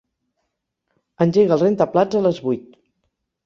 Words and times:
Engega 1.27 1.55
el 1.59 1.63
rentaplats 1.67 2.21
a 2.21 2.25
les 2.31 2.43
vuit. 2.51 2.69